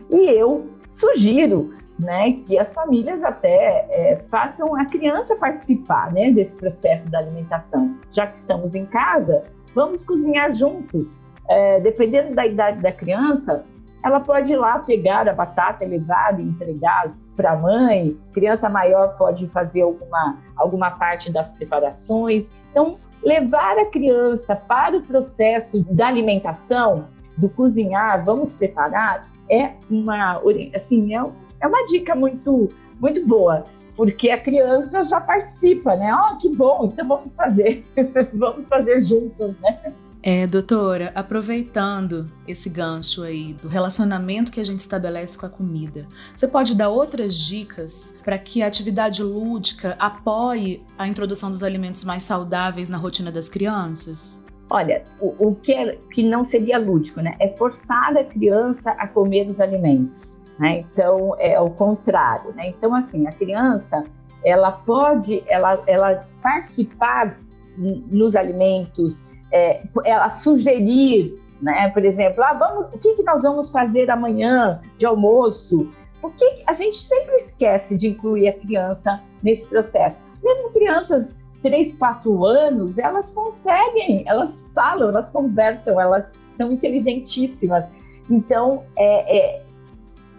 E 0.10 0.30
eu 0.30 0.70
sugiro 0.88 1.74
né, 1.98 2.34
que 2.46 2.58
as 2.58 2.74
famílias 2.74 3.24
até 3.24 3.88
é, 3.90 4.18
façam 4.18 4.75
a 4.75 4.86
criança 4.86 5.36
participar 5.38 6.12
né, 6.12 6.32
desse 6.32 6.56
processo 6.56 7.10
da 7.10 7.20
alimentação. 7.20 7.98
Já 8.12 8.28
que 8.28 8.36
estamos 8.36 8.75
em 8.75 8.86
casa, 8.86 9.44
vamos 9.74 10.04
cozinhar 10.04 10.52
juntos. 10.52 11.20
É, 11.48 11.80
dependendo 11.80 12.34
da 12.34 12.46
idade 12.46 12.82
da 12.82 12.92
criança, 12.92 13.66
ela 14.04 14.20
pode 14.20 14.54
ir 14.54 14.58
lá 14.58 14.80
pegar 14.80 15.28
a 15.28 15.34
batata 15.34 15.86
levar 15.86 16.40
e 16.40 16.44
entregar 16.44 17.12
para 17.36 17.52
a 17.52 17.58
mãe. 17.58 18.18
Criança 18.34 18.70
maior 18.70 19.16
pode 19.18 19.48
fazer 19.48 19.82
alguma, 19.82 20.38
alguma 20.56 20.92
parte 20.92 21.32
das 21.32 21.52
preparações. 21.52 22.52
Então, 22.72 22.98
levar 23.24 23.78
a 23.78 23.86
criança 23.86 24.56
para 24.56 24.98
o 24.98 25.02
processo 25.02 25.84
da 25.92 26.08
alimentação, 26.08 27.08
do 27.38 27.50
cozinhar, 27.50 28.24
vamos 28.24 28.54
preparar, 28.54 29.28
é 29.50 29.74
uma, 29.90 30.42
assim, 30.74 31.16
é, 31.16 31.24
é 31.60 31.68
uma 31.68 31.86
dica 31.86 32.16
muito, 32.16 32.70
muito 33.00 33.26
boa, 33.26 33.64
porque 33.96 34.30
a 34.30 34.40
criança 34.40 35.04
já 35.04 35.22
participa, 35.22 35.96
né? 35.96 36.14
Oh, 36.14 36.38
que 36.38 36.50
bom, 36.56 36.90
então 36.92 37.08
vamos 37.08 37.36
fazer, 37.36 37.84
vamos 38.34 38.68
fazer 38.68 39.02
juntos, 39.02 39.60
né? 39.60 39.80
É, 40.28 40.48
doutora, 40.48 41.12
aproveitando 41.14 42.26
esse 42.48 42.68
gancho 42.68 43.22
aí 43.22 43.54
do 43.54 43.68
relacionamento 43.68 44.52
que 44.52 44.60
a 44.60 44.64
gente 44.64 44.80
estabelece 44.80 45.38
com 45.38 45.46
a 45.46 45.50
comida, 45.50 46.08
você 46.36 46.48
pode 46.48 46.74
dar 46.74 46.90
outras 46.90 47.36
dicas 47.36 48.12
para 48.24 48.36
que 48.40 48.64
a 48.64 48.68
atividade 48.68 49.22
lúdica 49.22 49.96
apoie 50.00 50.84
a 50.98 51.08
introdução 51.08 51.52
dos 51.52 51.62
alimentos 51.62 52.04
mais 52.04 52.24
saudáveis 52.24 52.90
na 52.90 52.98
rotina 52.98 53.32
das 53.32 53.48
crianças? 53.48 54.44
Olha, 54.69 55.03
o, 55.19 55.50
o 55.50 55.55
que, 55.55 55.74
é, 55.74 55.98
que 56.12 56.24
não 56.24 56.43
seria 56.43 56.77
lúdico, 56.79 57.22
né? 57.22 57.36
É 57.39 57.48
forçar 57.48 58.17
a 58.17 58.24
criança 58.24 58.91
a 58.91 59.07
comer 59.07 59.48
os 59.48 59.60
alimentos, 59.60 60.43
né? 60.60 60.79
Então, 60.79 61.36
é 61.38 61.60
o 61.60 61.69
contrário, 61.69 62.51
né? 62.53 62.69
Então, 62.69 62.95
assim, 62.95 63.27
a 63.27 63.31
criança, 63.31 64.03
ela 64.43 64.72
pode, 64.72 65.43
ela, 65.48 65.81
ela 65.86 66.27
participar 66.41 67.39
nos 67.77 68.36
alimentos, 68.36 69.25
é, 69.51 69.84
ela 70.03 70.29
sugerir, 70.29 71.39
né? 71.62 71.89
Por 71.89 72.03
exemplo, 72.03 72.43
ah, 72.43 72.53
vamos, 72.53 72.93
o 72.93 72.98
que, 72.98 73.13
que 73.13 73.24
nós 73.24 73.43
vamos 73.43 73.69
fazer 73.69 74.10
amanhã 74.10 74.81
de 74.98 75.05
almoço? 75.05 75.89
Porque 76.19 76.63
a 76.65 76.74
gente 76.74 76.98
sempre 76.98 77.36
esquece 77.36 77.95
de 77.95 78.07
incluir 78.07 78.48
a 78.48 78.53
criança 78.53 79.22
nesse 79.43 79.67
processo. 79.67 80.24
Mesmo 80.43 80.72
crianças 80.72 81.38
3, 81.65 81.93
4 81.93 82.45
anos, 82.45 83.00
elas 83.00 83.31
conseguem, 83.31 84.24
elas 84.27 84.69
falam, 84.75 85.10
elas 85.10 85.31
conversam, 85.31 86.00
elas 86.00 86.29
são 86.55 86.72
inteligentíssimas. 86.72 87.86
Então, 88.29 88.84
é, 88.95 89.38
é 89.38 89.65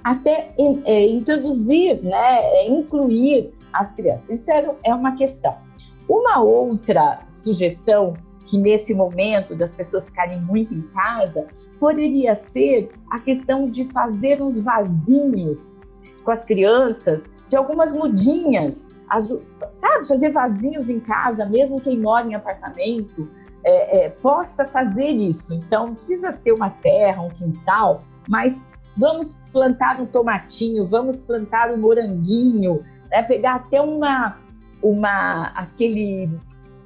até 0.05 0.55
é, 0.85 1.09
introduzir, 1.09 2.01
né, 2.01 2.39
é, 2.43 2.71
incluir 2.71 3.53
as 3.73 3.91
crianças. 3.91 4.41
Isso 4.41 4.53
é, 4.53 4.77
é 4.85 4.95
uma 4.95 5.17
questão. 5.17 5.53
Uma 6.09 6.41
outra 6.41 7.19
sugestão 7.27 8.15
que 8.45 8.57
nesse 8.57 8.95
momento 8.95 9.57
das 9.57 9.73
pessoas 9.73 10.09
ficarem 10.09 10.41
muito 10.43 10.73
em 10.75 10.83
casa 10.83 11.49
poderia 11.81 12.37
ser 12.37 12.89
a 13.11 13.19
questão 13.19 13.65
de 13.65 13.85
fazer 13.87 14.41
uns 14.41 14.61
vasinhos 14.61 15.77
com 16.23 16.31
as 16.31 16.45
crianças 16.45 17.25
de 17.49 17.57
algumas 17.57 17.93
mudinhas 17.93 18.89
sabe, 19.71 20.07
fazer 20.07 20.33
vazios 20.33 20.91
em 20.91 21.01
casa, 21.01 21.47
mesmo 21.47 21.81
quem 21.81 21.99
mora 21.99 22.27
em 22.27 22.35
apartamento, 22.35 23.29
é, 23.65 24.07
é, 24.07 24.11
possa 24.11 24.67
fazer 24.67 25.11
isso. 25.11 25.55
Então, 25.55 25.95
precisa 25.95 26.33
ter 26.33 26.53
uma 26.53 26.71
terra, 26.71 27.23
um 27.23 27.29
quintal, 27.29 28.03
mas 28.29 28.65
vamos 28.97 29.43
plantar 29.53 30.01
um 30.01 30.07
tomatinho, 30.07 30.87
vamos 30.87 31.21
plantar 31.21 31.71
um 31.73 31.79
moranguinho, 31.79 32.85
né? 33.11 33.23
pegar 33.23 33.57
até 33.57 33.81
uma, 33.81 34.39
uma, 34.83 35.53
aquele, 35.55 36.31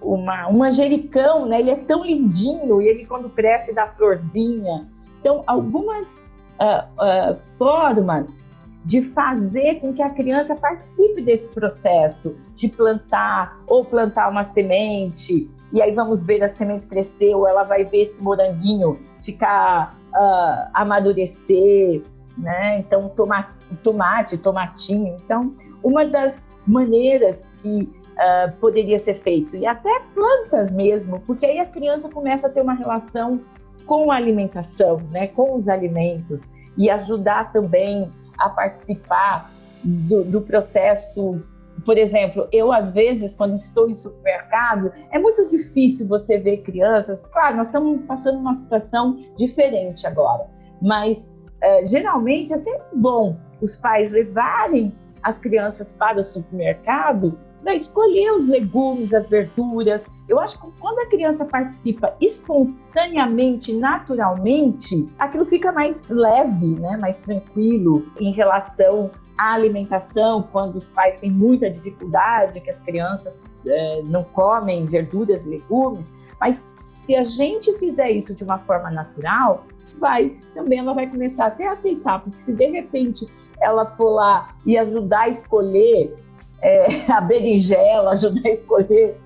uma, 0.02 0.48
um 0.48 0.58
manjericão, 0.58 1.46
né? 1.46 1.60
Ele 1.60 1.70
é 1.70 1.76
tão 1.76 2.04
lindinho 2.04 2.82
e 2.82 2.88
ele 2.88 3.06
quando 3.06 3.30
cresce 3.30 3.74
dá 3.74 3.86
florzinha. 3.86 4.88
Então, 5.20 5.42
algumas 5.46 6.30
uh, 6.58 7.32
uh, 7.32 7.34
formas 7.58 8.38
de 8.84 9.02
fazer 9.02 9.80
com 9.80 9.92
que 9.92 10.02
a 10.02 10.10
criança 10.10 10.56
participe 10.56 11.20
desse 11.20 11.50
processo 11.50 12.36
de 12.54 12.68
plantar 12.68 13.60
ou 13.66 13.84
plantar 13.84 14.30
uma 14.30 14.44
semente 14.44 15.48
e 15.72 15.80
aí 15.80 15.94
vamos 15.94 16.22
ver 16.22 16.42
a 16.42 16.48
semente 16.48 16.86
crescer 16.86 17.34
ou 17.34 17.46
ela 17.46 17.62
vai 17.62 17.84
ver 17.84 18.02
esse 18.02 18.22
moranguinho 18.22 18.98
ficar 19.20 19.94
uh, 20.08 20.70
amadurecer, 20.74 22.02
né? 22.36 22.78
Então 22.78 23.08
tomate, 23.10 23.52
tomate, 23.82 24.38
tomatinho. 24.38 25.16
Então 25.24 25.54
uma 25.82 26.04
das 26.04 26.48
maneiras 26.66 27.48
que 27.58 27.82
uh, 27.82 28.56
poderia 28.56 28.98
ser 28.98 29.14
feito 29.14 29.56
e 29.56 29.66
até 29.66 30.00
plantas 30.14 30.72
mesmo, 30.72 31.20
porque 31.20 31.46
aí 31.46 31.60
a 31.60 31.66
criança 31.66 32.08
começa 32.08 32.48
a 32.48 32.50
ter 32.50 32.62
uma 32.62 32.74
relação 32.74 33.40
com 33.86 34.10
a 34.10 34.16
alimentação, 34.16 34.98
né? 35.10 35.28
Com 35.28 35.54
os 35.54 35.68
alimentos 35.68 36.52
e 36.76 36.88
ajudar 36.90 37.52
também 37.52 38.10
a 38.40 38.48
participar 38.48 39.52
do, 39.84 40.24
do 40.24 40.40
processo 40.42 41.42
por 41.84 41.96
exemplo, 41.96 42.46
eu 42.52 42.72
às 42.72 42.92
vezes, 42.92 43.34
quando 43.34 43.54
estou 43.54 43.88
em 43.88 43.94
supermercado, 43.94 44.92
é 45.10 45.18
muito 45.18 45.48
difícil 45.48 46.06
você 46.06 46.38
ver 46.38 46.58
crianças. 46.58 47.24
Claro, 47.32 47.56
nós 47.56 47.68
estamos 47.68 48.04
passando 48.06 48.38
uma 48.38 48.54
situação 48.54 49.18
diferente 49.36 50.06
agora, 50.06 50.46
mas 50.80 51.34
é, 51.62 51.84
geralmente 51.84 52.52
é 52.52 52.58
sempre 52.58 52.86
bom 52.94 53.36
os 53.60 53.76
pais 53.76 54.12
levarem 54.12 54.92
as 55.22 55.38
crianças 55.38 55.92
para 55.92 56.18
o 56.18 56.22
supermercado 56.22 57.38
escolher 57.68 58.32
os 58.32 58.46
legumes, 58.46 59.12
as 59.12 59.28
verduras. 59.28 60.06
Eu 60.28 60.40
acho 60.40 60.60
que 60.60 60.70
quando 60.80 61.00
a 61.00 61.06
criança 61.06 61.44
participa 61.44 62.14
espontaneamente, 62.20 63.74
naturalmente, 63.74 65.06
aquilo 65.18 65.44
fica 65.44 65.70
mais 65.72 66.08
leve, 66.08 66.66
né? 66.66 66.96
mais 66.96 67.20
tranquilo 67.20 68.06
em 68.18 68.32
relação 68.32 69.10
à 69.36 69.54
alimentação, 69.54 70.48
quando 70.50 70.76
os 70.76 70.88
pais 70.88 71.18
têm 71.18 71.30
muita 71.30 71.70
dificuldade, 71.70 72.60
que 72.60 72.70
as 72.70 72.80
crianças 72.80 73.40
é, 73.66 74.02
não 74.04 74.24
comem 74.24 74.86
verduras, 74.86 75.44
legumes. 75.44 76.12
Mas 76.40 76.64
se 76.94 77.14
a 77.14 77.22
gente 77.22 77.76
fizer 77.78 78.10
isso 78.10 78.34
de 78.34 78.44
uma 78.44 78.58
forma 78.58 78.90
natural, 78.90 79.66
vai 79.98 80.36
também 80.54 80.78
ela 80.78 80.94
vai 80.94 81.06
começar 81.06 81.46
até 81.46 81.66
a 81.66 81.72
aceitar, 81.72 82.22
porque 82.22 82.38
se 82.38 82.54
de 82.54 82.66
repente 82.66 83.26
ela 83.60 83.84
for 83.84 84.10
lá 84.10 84.48
e 84.64 84.78
ajudar 84.78 85.22
a 85.22 85.28
escolher 85.28 86.14
é, 86.62 86.86
a 87.10 87.20
berinjela, 87.20 88.12
ajudar 88.12 88.48
a 88.48 88.50
escolher 88.50 89.16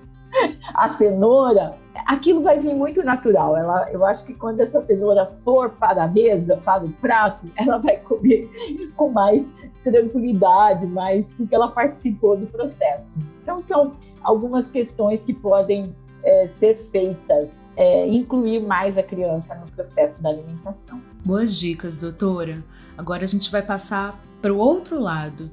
a 0.73 0.89
cenoura, 0.89 1.77
aquilo 2.05 2.41
vai 2.41 2.59
vir 2.59 2.73
muito 2.73 3.01
natural. 3.03 3.55
Ela, 3.55 3.89
eu 3.91 4.05
acho 4.05 4.25
que 4.25 4.33
quando 4.33 4.59
essa 4.59 4.81
cenoura 4.81 5.25
for 5.41 5.69
para 5.71 6.03
a 6.03 6.07
mesa, 6.07 6.57
para 6.57 6.83
o 6.83 6.91
prato, 6.91 7.47
ela 7.55 7.77
vai 7.77 7.97
comer 7.97 8.49
com 8.95 9.09
mais 9.09 9.51
tranquilidade, 9.83 10.87
mais 10.87 11.31
porque 11.33 11.53
ela 11.55 11.69
participou 11.69 12.35
do 12.35 12.47
processo. 12.47 13.17
Então 13.41 13.59
são 13.59 13.93
algumas 14.21 14.71
questões 14.71 15.23
que 15.23 15.33
podem 15.33 15.95
é, 16.23 16.47
ser 16.47 16.75
feitas, 16.77 17.61
é, 17.77 18.07
incluir 18.07 18.61
mais 18.61 18.97
a 18.97 19.03
criança 19.03 19.55
no 19.55 19.71
processo 19.71 20.23
da 20.23 20.29
alimentação. 20.29 20.99
Boas 21.23 21.55
dicas, 21.55 21.97
doutora. 21.97 22.63
Agora 22.97 23.23
a 23.23 23.27
gente 23.27 23.51
vai 23.51 23.61
passar 23.61 24.19
para 24.41 24.53
o 24.53 24.57
outro 24.57 24.99
lado. 24.99 25.51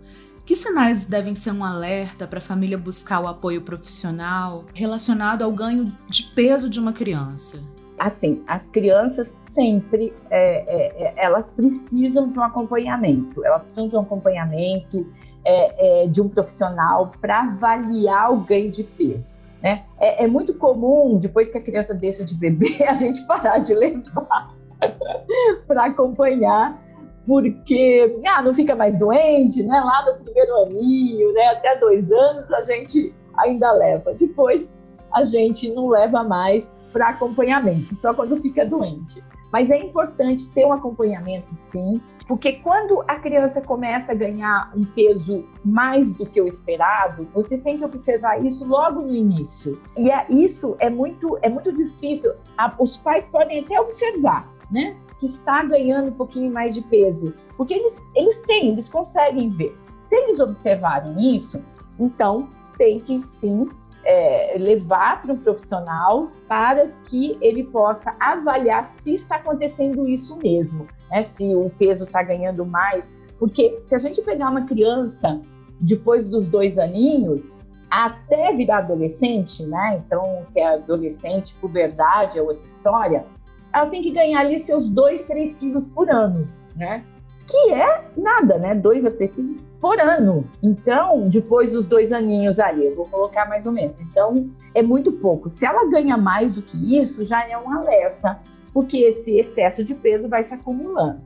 Que 0.53 0.57
sinais 0.57 1.07
devem 1.07 1.35
ser 1.35 1.51
um 1.51 1.65
alerta 1.65 2.27
para 2.27 2.37
a 2.37 2.43
família 2.43 2.77
buscar 2.77 3.21
o 3.21 3.27
apoio 3.27 3.63
profissional 3.63 4.67
relacionado 4.75 5.41
ao 5.41 5.51
ganho 5.51 5.87
de 6.11 6.25
peso 6.35 6.69
de 6.69 6.79
uma 6.79 6.93
criança? 6.93 7.59
Assim, 7.99 8.45
as 8.47 8.69
crianças 8.69 9.29
sempre 9.29 10.13
é, 10.31 10.57
é, 10.69 11.05
é 11.05 11.15
elas 11.25 11.55
precisam 11.55 12.29
de 12.29 12.39
um 12.39 12.43
acompanhamento, 12.43 13.43
elas 13.43 13.65
precisam 13.65 13.89
de 13.89 13.97
um 13.97 14.01
acompanhamento 14.01 15.11
é, 15.43 16.03
é 16.03 16.07
de 16.07 16.21
um 16.21 16.29
profissional 16.29 17.11
para 17.19 17.45
avaliar 17.45 18.31
o 18.31 18.41
ganho 18.41 18.71
de 18.71 18.85
peso. 18.85 19.39
Né? 19.63 19.85
É, 19.99 20.25
é 20.25 20.27
muito 20.27 20.53
comum, 20.53 21.17
depois 21.17 21.49
que 21.49 21.57
a 21.57 21.63
criança 21.63 21.95
deixa 21.95 22.27
de 22.27 22.35
beber, 22.35 22.83
a 22.87 22.93
gente 22.93 23.27
parar 23.27 23.57
de 23.57 23.73
levar 23.75 24.55
para 25.67 25.87
acompanhar 25.87 26.79
porque 27.27 28.19
ah, 28.27 28.43
não 28.43 28.53
fica 28.53 28.75
mais 28.75 28.99
doente, 28.99 29.63
né? 29.63 29.81
Lá 29.81 30.07
no 30.07 30.25
primeiro 30.25 30.57
aninho, 30.63 31.33
né? 31.33 31.47
Até 31.49 31.77
dois 31.77 32.11
anos 32.11 32.51
a 32.53 32.63
gente 32.63 33.15
ainda 33.39 33.73
leva. 33.73 34.15
Depois 34.15 34.73
a 35.13 35.23
gente 35.23 35.71
não 35.73 35.89
leva 35.89 36.23
mais 36.23 36.73
para 36.93 37.09
acompanhamento, 37.09 37.95
só 37.95 38.13
quando 38.13 38.37
fica 38.37 38.65
doente. 38.65 39.23
Mas 39.53 39.71
é 39.71 39.79
importante 39.79 40.49
ter 40.51 40.65
um 40.65 40.73
acompanhamento, 40.73 41.51
sim, 41.51 42.01
porque 42.27 42.55
quando 42.55 43.03
a 43.07 43.17
criança 43.17 43.61
começa 43.61 44.13
a 44.13 44.15
ganhar 44.15 44.73
um 44.75 44.83
peso 44.83 45.45
mais 45.63 46.15
do 46.15 46.25
que 46.25 46.41
o 46.41 46.47
esperado, 46.47 47.29
você 47.35 47.59
tem 47.59 47.77
que 47.77 47.85
observar 47.85 48.43
isso 48.43 48.65
logo 48.65 49.03
no 49.03 49.15
início. 49.15 49.79
E 49.95 50.11
é, 50.11 50.25
isso 50.31 50.75
é 50.79 50.89
muito, 50.89 51.39
é 51.43 51.51
muito 51.51 51.71
difícil. 51.71 52.33
os 52.79 52.97
pais 52.97 53.27
podem 53.27 53.61
até 53.61 53.79
observar, 53.79 54.51
né? 54.71 54.97
Que 55.23 55.27
está 55.27 55.63
ganhando 55.63 56.09
um 56.09 56.15
pouquinho 56.15 56.53
mais 56.53 56.75
de 56.75 56.83
peso, 56.83 57.33
porque 57.57 57.75
eles, 57.75 58.03
eles 58.13 58.41
têm, 58.41 58.71
eles 58.71 58.89
conseguem 58.89 59.51
ver. 59.51 59.73
Se 60.01 60.17
eles 60.17 60.41
observarem 60.41 61.33
isso, 61.33 61.63
então 61.97 62.49
tem 62.77 62.99
que 62.99 63.23
sim 63.23 63.69
é, 64.05 64.57
levar 64.59 65.23
para 65.23 65.33
um 65.33 65.39
profissional 65.39 66.27
para 66.49 66.89
que 67.05 67.39
ele 67.41 67.63
possa 67.63 68.17
avaliar 68.19 68.83
se 68.83 69.15
está 69.15 69.37
acontecendo 69.37 70.09
isso 70.09 70.37
mesmo, 70.39 70.89
né? 71.09 71.23
se 71.23 71.55
o 71.55 71.71
peso 71.71 72.03
está 72.03 72.21
ganhando 72.21 72.67
mais. 72.67 73.13
Porque 73.39 73.81
se 73.87 73.95
a 73.95 73.99
gente 73.99 74.21
pegar 74.23 74.51
uma 74.51 74.67
criança 74.67 75.41
depois 75.81 76.29
dos 76.29 76.49
dois 76.49 76.81
aninhos, 76.81 77.55
até 77.89 78.53
virar 78.53 78.79
adolescente, 78.79 79.65
né? 79.67 80.03
Então, 80.05 80.45
que 80.53 80.59
é 80.59 80.75
adolescente, 80.75 81.55
puberdade 81.61 82.41
é 82.41 82.43
outra 82.43 82.67
história 82.67 83.25
ela 83.73 83.87
tem 83.87 84.03
que 84.03 84.11
ganhar 84.11 84.41
ali 84.41 84.59
seus 84.61 84.91
2, 84.91 85.23
3 85.23 85.55
quilos 85.57 85.87
por 85.87 86.11
ano, 86.11 86.47
né? 86.77 87.05
que 87.47 87.73
é 87.73 88.05
nada, 88.17 88.59
né? 88.59 88.75
Dois 88.75 89.05
a 89.05 89.11
três 89.11 89.33
quilos 89.33 89.61
por 89.81 90.01
ano. 90.01 90.49
Então, 90.63 91.29
depois 91.29 91.73
dos 91.73 91.87
dois 91.87 92.13
aninhos 92.13 92.59
ali, 92.59 92.87
eu 92.87 92.95
vou 92.95 93.07
colocar 93.07 93.49
mais 93.49 93.67
ou 93.67 93.73
menos. 93.73 93.97
Então, 94.01 94.49
é 94.75 94.83
muito 94.83 95.13
pouco. 95.13 95.49
Se 95.49 95.67
ela 95.67 95.89
ganha 95.91 96.17
mais 96.17 96.55
do 96.55 96.63
que 96.63 96.99
isso, 96.99 97.25
já 97.25 97.47
é 97.47 97.59
um 97.59 97.71
alerta, 97.71 98.41
porque 98.73 98.99
esse 98.99 99.39
excesso 99.39 99.85
de 99.85 99.95
peso 99.95 100.29
vai 100.29 100.45
se 100.45 100.55
acumulando. 100.55 101.23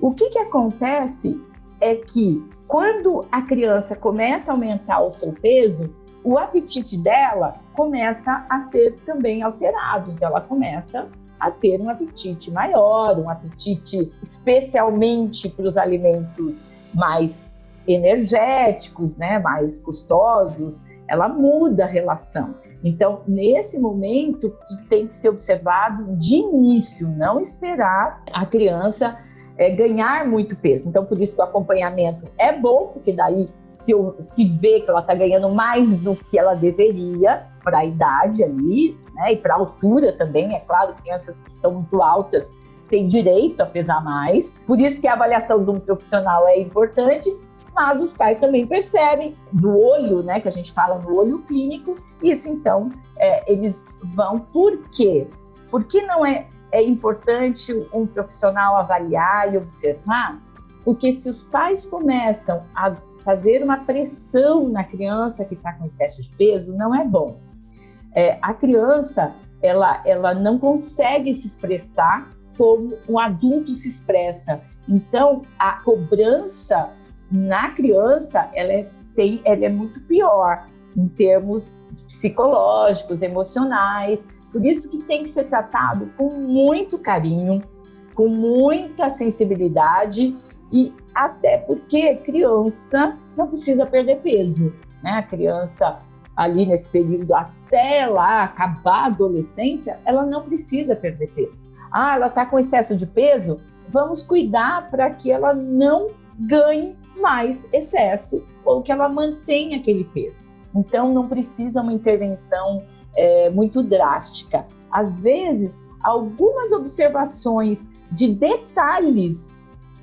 O 0.00 0.14
que, 0.14 0.30
que 0.30 0.38
acontece 0.38 1.38
é 1.80 1.94
que 1.94 2.42
quando 2.66 3.26
a 3.30 3.42
criança 3.42 3.96
começa 3.96 4.50
a 4.50 4.54
aumentar 4.54 5.02
o 5.02 5.10
seu 5.10 5.32
peso, 5.32 5.94
o 6.22 6.38
apetite 6.38 6.96
dela 6.96 7.54
começa 7.74 8.46
a 8.48 8.58
ser 8.60 8.94
também 9.04 9.42
alterado. 9.42 10.10
Então, 10.12 10.28
ela 10.28 10.40
começa 10.40 11.08
a 11.40 11.50
ter 11.50 11.80
um 11.80 11.88
apetite 11.88 12.50
maior, 12.50 13.18
um 13.18 13.28
apetite 13.28 14.12
especialmente 14.22 15.48
para 15.48 15.66
os 15.66 15.76
alimentos 15.76 16.64
mais 16.94 17.50
energéticos, 17.86 19.16
né, 19.16 19.38
mais 19.38 19.80
custosos, 19.80 20.84
ela 21.08 21.28
muda 21.28 21.84
a 21.84 21.88
relação. 21.88 22.54
Então, 22.84 23.22
nesse 23.26 23.78
momento, 23.80 24.54
tem 24.88 25.06
que 25.06 25.14
ser 25.14 25.30
observado 25.30 26.16
de 26.16 26.36
início, 26.36 27.08
não 27.08 27.40
esperar 27.40 28.22
a 28.32 28.46
criança 28.46 29.18
é, 29.58 29.70
ganhar 29.70 30.26
muito 30.26 30.56
peso. 30.56 30.88
Então, 30.88 31.04
por 31.04 31.20
isso 31.20 31.34
que 31.34 31.42
o 31.42 31.44
acompanhamento 31.44 32.30
é 32.38 32.52
bom, 32.56 32.88
porque 32.94 33.12
daí 33.12 33.50
se, 33.72 33.92
eu, 33.92 34.14
se 34.18 34.44
vê 34.44 34.80
que 34.80 34.90
ela 34.90 35.00
está 35.00 35.14
ganhando 35.14 35.50
mais 35.50 35.96
do 35.96 36.16
que 36.16 36.38
ela 36.38 36.54
deveria 36.54 37.46
para 37.62 37.78
a 37.78 37.84
idade 37.84 38.42
ali, 38.42 38.98
né? 39.20 39.32
E 39.32 39.36
para 39.36 39.54
altura 39.54 40.12
também, 40.12 40.56
é 40.56 40.60
claro, 40.60 40.94
crianças 40.94 41.40
que 41.40 41.52
são 41.52 41.72
muito 41.72 42.02
altas 42.02 42.56
têm 42.88 43.06
direito 43.06 43.60
a 43.60 43.66
pesar 43.66 44.02
mais. 44.02 44.64
Por 44.66 44.80
isso 44.80 45.00
que 45.00 45.06
a 45.06 45.12
avaliação 45.12 45.62
de 45.62 45.70
um 45.70 45.78
profissional 45.78 46.48
é 46.48 46.58
importante, 46.58 47.30
mas 47.74 48.00
os 48.00 48.12
pais 48.12 48.40
também 48.40 48.66
percebem 48.66 49.36
do 49.52 49.78
olho, 49.78 50.22
né? 50.22 50.40
Que 50.40 50.48
a 50.48 50.50
gente 50.50 50.72
fala 50.72 50.98
no 50.98 51.14
olho 51.14 51.40
clínico. 51.40 51.96
Isso 52.22 52.48
então 52.48 52.90
é, 53.16 53.52
eles 53.52 53.98
vão. 54.02 54.40
Por 54.40 54.78
quê? 54.90 55.28
Porque 55.70 56.02
não 56.02 56.24
é, 56.24 56.48
é 56.72 56.82
importante 56.82 57.72
um 57.92 58.06
profissional 58.06 58.76
avaliar 58.76 59.52
e 59.52 59.58
observar? 59.58 60.40
Porque 60.82 61.12
se 61.12 61.28
os 61.28 61.42
pais 61.42 61.84
começam 61.84 62.62
a 62.74 62.96
fazer 63.22 63.62
uma 63.62 63.76
pressão 63.76 64.66
na 64.70 64.82
criança 64.82 65.44
que 65.44 65.54
está 65.54 65.74
com 65.74 65.84
excesso 65.84 66.22
de 66.22 66.30
peso, 66.30 66.72
não 66.72 66.94
é 66.94 67.04
bom 67.04 67.38
é, 68.14 68.38
a 68.42 68.52
criança 68.54 69.34
ela, 69.62 70.02
ela 70.06 70.34
não 70.34 70.58
consegue 70.58 71.32
se 71.34 71.46
expressar 71.46 72.28
como 72.56 72.96
um 73.08 73.18
adulto 73.18 73.74
se 73.74 73.88
expressa. 73.88 74.58
Então, 74.88 75.42
a 75.58 75.82
cobrança 75.82 76.90
na 77.30 77.70
criança 77.70 78.50
ela 78.54 78.72
é, 78.72 78.90
tem, 79.14 79.40
ela 79.44 79.64
é 79.64 79.68
muito 79.68 80.00
pior 80.02 80.64
em 80.96 81.08
termos 81.08 81.78
psicológicos, 82.06 83.22
emocionais. 83.22 84.26
Por 84.52 84.64
isso 84.64 84.90
que 84.90 84.98
tem 84.98 85.22
que 85.22 85.30
ser 85.30 85.44
tratado 85.44 86.10
com 86.16 86.30
muito 86.30 86.98
carinho, 86.98 87.62
com 88.14 88.28
muita 88.28 89.08
sensibilidade 89.08 90.36
e 90.72 90.92
até 91.14 91.58
porque 91.58 92.16
criança 92.16 93.18
não 93.36 93.46
precisa 93.48 93.86
perder 93.86 94.20
peso, 94.20 94.74
né? 95.02 95.12
A 95.12 95.22
criança 95.22 95.98
ali 96.36 96.66
nesse 96.66 96.90
período 96.90 97.34
até 97.34 98.06
lá 98.06 98.44
acabar 98.44 99.02
a 99.02 99.06
adolescência, 99.06 99.98
ela 100.04 100.24
não 100.24 100.42
precisa 100.42 100.96
perder 100.96 101.30
peso. 101.32 101.70
Ah, 101.92 102.14
ela 102.14 102.26
está 102.28 102.46
com 102.46 102.58
excesso 102.58 102.96
de 102.96 103.06
peso? 103.06 103.58
Vamos 103.88 104.22
cuidar 104.22 104.90
para 104.90 105.10
que 105.10 105.30
ela 105.30 105.52
não 105.52 106.08
ganhe 106.38 106.96
mais 107.20 107.68
excesso 107.72 108.44
ou 108.64 108.82
que 108.82 108.90
ela 108.90 109.08
mantenha 109.08 109.78
aquele 109.78 110.04
peso. 110.04 110.52
Então, 110.74 111.12
não 111.12 111.28
precisa 111.28 111.82
uma 111.82 111.92
intervenção 111.92 112.82
é, 113.16 113.50
muito 113.50 113.82
drástica. 113.82 114.66
Às 114.90 115.20
vezes, 115.20 115.78
algumas 116.02 116.72
observações 116.72 117.86
de 118.10 118.28
detalhes 118.28 119.59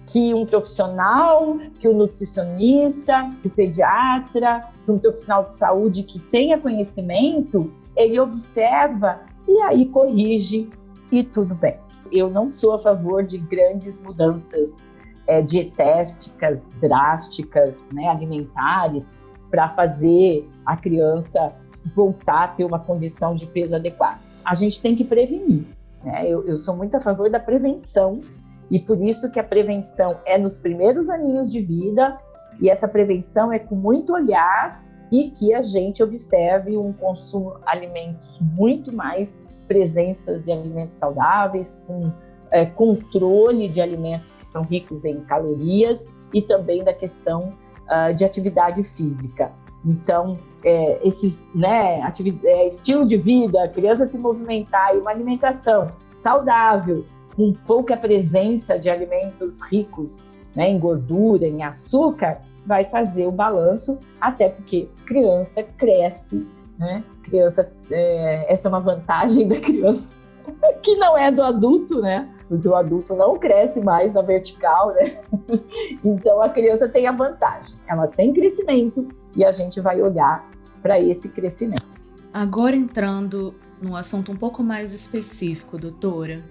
que 0.08 0.34
um 0.34 0.46
profissional, 0.46 1.58
que 1.80 1.88
o 1.88 1.92
um 1.92 1.98
nutricionista, 1.98 3.30
que 3.42 3.48
o 3.48 3.52
pediatra, 3.52 4.70
que 4.86 4.92
um 4.92 4.98
profissional 4.98 5.44
de 5.44 5.54
saúde 5.54 6.04
que 6.04 6.18
tenha 6.18 6.58
conhecimento, 6.58 7.72
ele 7.96 8.18
observa 8.20 9.20
e 9.48 9.62
aí 9.64 9.86
corrige 9.86 10.70
e 11.12 11.24
tudo 11.24 11.54
bem. 11.54 11.78
Eu 12.10 12.30
não 12.30 12.50
sou 12.50 12.74
a 12.74 12.80
favor 12.80 13.22
de 13.22 13.38
grandes 13.38 14.02
mudanças 14.02 14.96
é, 15.28 15.42
dietéticas 15.42 16.66
drásticas, 16.80 17.86
né, 17.94 18.08
alimentares, 18.08 19.18
para 19.52 19.68
fazer 19.70 20.50
a 20.66 20.78
criança 20.78 21.54
voltar 21.94 22.44
a 22.44 22.48
ter 22.48 22.64
uma 22.64 22.80
condição 22.80 23.36
de 23.36 23.46
peso 23.46 23.76
adequada. 23.76 24.20
A 24.44 24.54
gente 24.54 24.82
tem 24.82 24.96
que 24.96 25.04
prevenir. 25.04 25.66
Né? 26.04 26.26
Eu, 26.28 26.48
eu 26.48 26.58
sou 26.58 26.76
muito 26.76 26.96
a 26.96 27.02
favor 27.02 27.30
da 27.30 27.40
prevenção 27.40 28.22
e 28.70 28.80
por 28.80 29.02
isso 29.02 29.32
que 29.32 29.40
a 29.40 29.44
prevenção 29.44 30.20
é 30.26 30.38
nos 30.38 30.58
primeiros 30.58 31.10
aninhos 31.10 31.52
de 31.52 31.62
vida, 31.62 32.18
e 32.60 32.70
essa 32.70 32.88
prevenção 32.88 33.52
é 33.52 33.60
com 33.60 33.76
muito 33.76 34.14
olhar 34.14 34.84
e 35.12 35.30
que 35.30 35.54
a 35.54 35.62
gente 35.62 36.04
observe 36.04 36.76
um 36.78 36.92
consumo 36.92 37.56
de 37.56 37.62
alimentos 37.66 38.40
muito 38.42 38.96
mais 38.96 39.44
presenças 39.68 40.46
de 40.46 40.52
alimentos 40.52 40.96
saudáveis, 40.96 41.82
com 41.88 42.12
é, 42.52 42.66
controle 42.66 43.68
de 43.68 43.82
alimentos 43.82 44.34
que 44.34 44.44
são 44.44 44.64
ricos 44.64 45.06
em 45.06 45.22
calorias 45.22 46.08
e 46.34 46.42
também 46.42 46.84
da 46.84 46.94
questão 46.94 47.54
uh, 47.88 48.14
de 48.14 48.26
atividade 48.26 48.84
física. 48.84 49.52
Então, 49.86 50.38
é, 50.64 51.00
esses, 51.08 51.42
né, 51.56 52.02
é, 52.44 52.68
estilo 52.68 53.08
de 53.08 53.18
vida, 53.18 53.64
a 53.64 53.68
criança 53.68 54.06
se 54.06 54.18
movimentar 54.18 54.96
e 54.96 55.00
uma 55.00 55.12
alimentação 55.12 55.88
saudável, 56.14 57.06
com 57.38 57.54
pouca 57.54 57.96
presença 57.96 58.80
de 58.80 58.90
alimentos 58.90 59.62
ricos 59.62 60.26
né, 60.56 60.68
em 60.72 60.80
gordura, 60.80 61.48
em 61.48 61.62
açúcar, 61.64 62.42
vai 62.66 62.84
fazer 62.84 63.28
o 63.28 63.32
balanço, 63.32 64.00
até 64.20 64.50
porque 64.50 64.90
criança 65.06 65.64
cresce, 65.78 66.48
né? 66.80 67.04
Criança, 67.22 67.72
é, 67.92 68.52
essa 68.52 68.68
é 68.68 68.70
uma 68.70 68.80
vantagem 68.80 69.48
da 69.48 69.60
criança, 69.60 70.16
que 70.82 70.96
não 70.96 71.16
é 71.16 71.32
do 71.32 71.44
adulto, 71.44 72.02
né? 72.02 72.28
Porque 72.50 72.68
o 72.68 72.76
adulto 72.76 73.16
não 73.16 73.38
cresce 73.38 73.82
mais 73.82 74.16
na 74.16 74.22
vertical, 74.24 74.94
né? 74.94 75.20
Então 76.04 76.42
a 76.42 76.50
criança 76.50 76.90
tem 76.90 77.06
a 77.06 77.12
vantagem, 77.12 77.78
ela 77.88 78.08
tem 78.08 78.34
crescimento 78.34 79.08
e 79.36 79.46
a 79.46 79.52
gente 79.52 79.80
vai 79.80 80.02
olhar 80.02 80.50
para 80.82 81.00
esse 81.00 81.30
crescimento. 81.30 81.86
Agora 82.34 82.76
entrando 82.76 83.54
num 83.82 83.96
assunto 83.96 84.32
um 84.32 84.36
pouco 84.36 84.64
mais 84.64 84.94
específico, 84.94 85.78
doutora, 85.78 86.44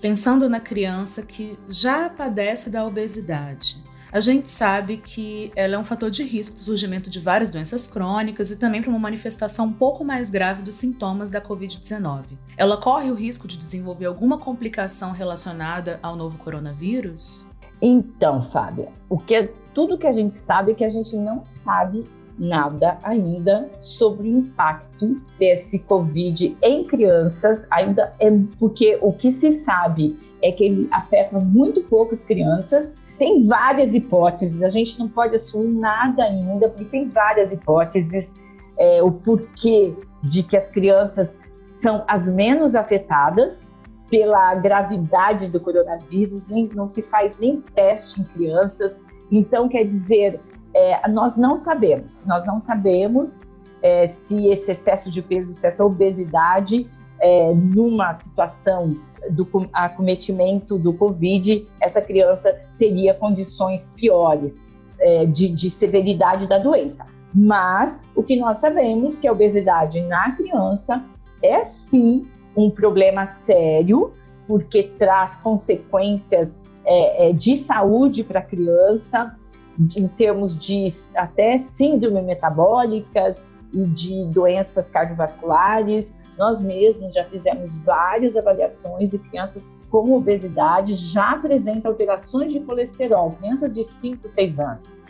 pensando 0.00 0.48
na 0.48 0.60
criança 0.60 1.22
que 1.22 1.58
já 1.68 2.08
padece 2.08 2.70
da 2.70 2.86
obesidade. 2.86 3.82
A 4.12 4.18
gente 4.18 4.50
sabe 4.50 4.96
que 4.96 5.52
ela 5.54 5.76
é 5.76 5.78
um 5.78 5.84
fator 5.84 6.10
de 6.10 6.24
risco 6.24 6.56
para 6.56 6.62
o 6.62 6.64
surgimento 6.64 7.08
de 7.08 7.20
várias 7.20 7.48
doenças 7.48 7.86
crônicas 7.86 8.50
e 8.50 8.56
também 8.56 8.80
para 8.80 8.90
uma 8.90 8.98
manifestação 8.98 9.66
um 9.66 9.72
pouco 9.72 10.04
mais 10.04 10.28
grave 10.28 10.62
dos 10.62 10.74
sintomas 10.74 11.30
da 11.30 11.40
Covid-19. 11.40 12.24
Ela 12.56 12.76
corre 12.76 13.10
o 13.10 13.14
risco 13.14 13.46
de 13.46 13.56
desenvolver 13.56 14.06
alguma 14.06 14.36
complicação 14.36 15.12
relacionada 15.12 16.00
ao 16.02 16.16
novo 16.16 16.38
coronavírus? 16.38 17.46
Então, 17.80 18.42
Fábia, 18.42 18.88
o 19.08 19.16
que 19.16 19.54
tudo 19.72 19.96
que 19.96 20.08
a 20.08 20.12
gente 20.12 20.34
sabe 20.34 20.72
é 20.72 20.74
que 20.74 20.84
a 20.84 20.88
gente 20.88 21.16
não 21.16 21.40
sabe 21.40 22.04
nada 22.40 22.98
ainda 23.02 23.70
sobre 23.78 24.28
o 24.28 24.38
impacto 24.38 25.20
desse 25.38 25.78
Covid 25.80 26.56
em 26.62 26.84
crianças, 26.84 27.66
ainda 27.70 28.14
é 28.18 28.30
porque 28.58 28.98
o 29.02 29.12
que 29.12 29.30
se 29.30 29.52
sabe 29.52 30.18
é 30.42 30.50
que 30.50 30.64
ele 30.64 30.88
afeta 30.90 31.38
muito 31.38 31.82
poucas 31.82 32.24
crianças. 32.24 32.98
Tem 33.18 33.46
várias 33.46 33.94
hipóteses, 33.94 34.62
a 34.62 34.68
gente 34.68 34.98
não 34.98 35.06
pode 35.06 35.34
assumir 35.34 35.68
nada 35.68 36.24
ainda, 36.24 36.70
porque 36.70 36.86
tem 36.86 37.08
várias 37.10 37.52
hipóteses, 37.52 38.34
é, 38.78 39.02
o 39.02 39.12
porquê 39.12 39.94
de 40.22 40.42
que 40.42 40.56
as 40.56 40.70
crianças 40.70 41.38
são 41.58 42.02
as 42.08 42.26
menos 42.26 42.74
afetadas 42.74 43.68
pela 44.08 44.54
gravidade 44.54 45.48
do 45.48 45.60
coronavírus, 45.60 46.48
nem, 46.48 46.68
não 46.68 46.86
se 46.86 47.02
faz 47.02 47.36
nem 47.38 47.60
teste 47.60 48.22
em 48.22 48.24
crianças. 48.24 48.96
Então, 49.30 49.68
quer 49.68 49.84
dizer, 49.84 50.40
é, 50.74 51.08
nós 51.08 51.36
não 51.36 51.56
sabemos, 51.56 52.24
nós 52.26 52.46
não 52.46 52.60
sabemos 52.60 53.38
é, 53.82 54.06
se 54.06 54.46
esse 54.48 54.72
excesso 54.72 55.10
de 55.10 55.22
peso, 55.22 55.54
se 55.54 55.66
essa 55.66 55.84
obesidade, 55.84 56.88
é, 57.20 57.52
numa 57.54 58.12
situação 58.14 58.96
do 59.30 59.46
acometimento 59.72 60.78
do 60.78 60.94
Covid, 60.94 61.66
essa 61.80 62.00
criança 62.00 62.58
teria 62.78 63.12
condições 63.12 63.92
piores 63.94 64.64
é, 64.98 65.26
de, 65.26 65.48
de 65.48 65.68
severidade 65.68 66.46
da 66.46 66.58
doença. 66.58 67.04
Mas 67.34 68.00
o 68.14 68.22
que 68.22 68.36
nós 68.36 68.58
sabemos 68.58 69.18
que 69.18 69.28
a 69.28 69.32
obesidade 69.32 70.00
na 70.02 70.32
criança 70.32 71.04
é 71.42 71.62
sim 71.62 72.22
um 72.56 72.70
problema 72.70 73.26
sério, 73.26 74.12
porque 74.46 74.82
traz 74.98 75.36
consequências 75.36 76.58
é, 76.84 77.28
é, 77.28 77.32
de 77.32 77.56
saúde 77.56 78.24
para 78.24 78.40
a 78.40 78.42
criança, 78.42 79.36
em 79.78 80.08
termos 80.08 80.58
de 80.58 80.86
até 81.14 81.56
síndrome 81.58 82.22
metabólicas 82.22 83.44
e 83.72 83.86
de 83.86 84.26
doenças 84.26 84.88
cardiovasculares. 84.88 86.18
Nós 86.38 86.60
mesmos 86.60 87.14
já 87.14 87.24
fizemos 87.24 87.74
várias 87.84 88.36
avaliações 88.36 89.12
e 89.12 89.18
crianças 89.18 89.78
com 89.90 90.12
obesidade 90.14 90.94
já 90.94 91.32
apresentam 91.32 91.90
alterações 91.90 92.52
de 92.52 92.60
colesterol, 92.60 93.32
crianças 93.32 93.74
de 93.74 93.84
5, 93.84 94.26
6 94.26 94.60
anos, 94.60 95.02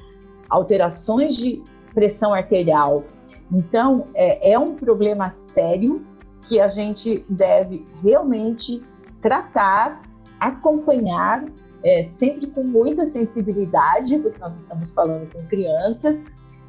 alterações 0.49 1.37
de 1.37 1.62
pressão 1.94 2.33
arterial. 2.33 3.05
Então, 3.51 4.09
é, 4.14 4.53
é 4.53 4.59
um 4.59 4.77
problema 4.77 5.31
sério 5.31 6.05
que 6.42 6.61
a 6.61 6.66
gente 6.66 7.25
deve 7.29 7.87
realmente 8.03 8.83
tratar, 9.20 10.01
acompanhar 10.38 11.44
é, 11.85 12.03
sempre 12.03 12.47
com 12.49 12.62
muita 12.62 13.07
sensibilidade, 13.07 14.19
porque 14.19 14.38
nós 14.38 14.61
estamos 14.61 14.90
falando 14.90 15.33
com 15.33 15.43
crianças, 15.47 16.23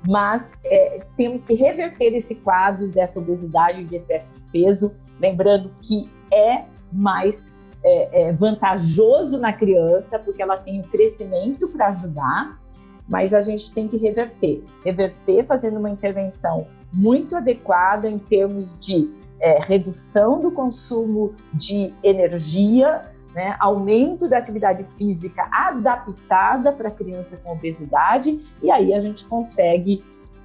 mas 0.08 0.54
é, 0.64 1.00
temos 1.16 1.44
que 1.44 1.54
reverter 1.54 2.14
esse 2.16 2.36
quadro 2.36 2.88
dessa 2.88 3.20
obesidade 3.20 3.82
e 3.82 3.84
de 3.84 3.96
excesso 3.96 4.36
de 4.36 4.42
peso, 4.52 4.92
lembrando 5.20 5.72
que 5.82 6.10
é 6.34 6.66
mais 6.92 7.54
é, 7.84 8.30
é 8.30 8.34
vantajoso 8.34 9.40
na 9.40 9.54
criança, 9.54 10.20
porque 10.20 10.42
ela 10.42 10.58
tem 10.58 10.80
o 10.80 10.84
crescimento 10.84 11.68
para 11.68 11.88
ajudar, 11.88 12.60
mas 13.08 13.34
a 13.34 13.42
gente 13.42 13.72
tem 13.74 13.88
que 13.88 13.98
reverter. 13.98 14.64
Reverter 14.84 15.46
fazendo 15.46 15.78
uma 15.78 15.90
intervenção 15.90 16.68
muito 16.94 17.36
adequada 17.36 18.10
em 18.10 18.20
termos 18.20 18.78
de 18.80 19.10
é, 19.40 19.60
redução 19.60 20.40
do 20.40 20.52
consumo 20.52 21.34
de 21.54 21.94
energia 22.04 23.11
né, 23.34 23.56
aumento 23.60 24.28
da 24.28 24.38
atividade 24.38 24.84
física 24.84 25.48
adaptada 25.52 26.72
para 26.72 26.92
criança 26.92 27.38
com 27.38 27.54
obesidade, 27.54 28.40
e 28.62 28.70
aí 28.70 28.94
a 28.94 29.00
gente 29.00 29.26
consegue 29.26 30.04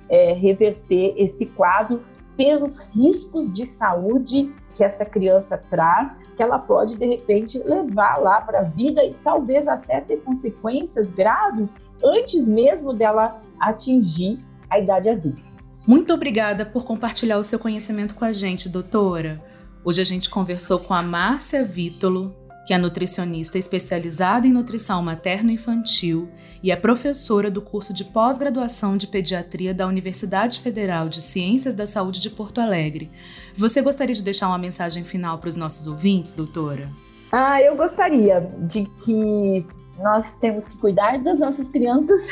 é, 0.09 0.33
reverter 0.33 1.15
esse 1.17 1.47
quadro 1.47 2.03
pelos 2.37 2.81
riscos 2.95 3.51
de 3.51 3.65
saúde 3.65 4.55
que 4.73 4.85
essa 4.85 5.05
criança 5.05 5.57
traz, 5.71 6.19
que 6.37 6.43
ela 6.43 6.59
pode 6.59 6.97
de 6.97 7.07
repente 7.07 7.59
levar 7.59 8.19
lá 8.19 8.41
para 8.43 8.61
a 8.61 8.63
vida 8.63 9.03
e 9.03 9.15
talvez 9.15 9.67
até 9.67 10.01
ter 10.03 10.19
consequências 10.19 11.09
graves 11.09 11.75
antes 12.05 12.47
mesmo 12.47 12.93
dela 12.93 13.41
atingir 13.59 14.39
a 14.69 14.79
idade 14.79 15.09
adulta. 15.09 15.43
Muito 15.87 16.13
obrigada 16.13 16.67
por 16.67 16.85
compartilhar 16.85 17.39
o 17.39 17.45
seu 17.45 17.59
conhecimento 17.59 18.15
com 18.15 18.25
a 18.25 18.33
gente, 18.33 18.69
doutora. 18.69 19.43
Hoje 19.85 20.03
a 20.03 20.05
gente 20.05 20.29
conversou 20.29 20.81
com 20.81 20.93
a 20.93 21.03
Márcia 21.03 21.65
Vítolo, 21.65 22.35
que 22.67 22.75
é 22.75 22.79
nutricionista 22.79 23.59
especializada 23.59 24.45
em 24.45 24.53
nutrição 24.53 25.01
materno-infantil 25.01 26.29
e 26.61 26.73
é 26.73 26.77
professora 26.77 27.49
do 27.49 27.63
curso 27.63 27.95
de 27.95 28.05
pós-graduação 28.05 28.97
de 28.97 29.07
pediatria 29.07 29.73
da 29.73 29.87
Universidade 29.87 30.61
Federal 30.61 31.09
de 31.09 31.23
Ciências 31.23 31.75
da 31.75 31.87
Saúde 31.87 32.21
de 32.21 32.29
Porto 32.29 32.61
Alegre. 32.61 33.09
Você 33.57 33.81
gostaria 33.81 34.15
de 34.15 34.23
deixar 34.23 34.49
uma 34.49 34.59
mensagem 34.59 35.05
final 35.05 35.39
para 35.39 35.49
os 35.49 35.55
nossos 35.55 35.87
ouvintes, 35.87 36.33
doutora? 36.33 36.91
Ah, 37.31 37.63
eu 37.63 37.77
gostaria 37.77 38.41
de 38.59 38.85
que 39.05 39.65
nós 39.99 40.37
temos 40.37 40.69
que 40.69 40.77
cuidar 40.77 41.19
das 41.19 41.41
nossas 41.41 41.69
crianças, 41.69 42.29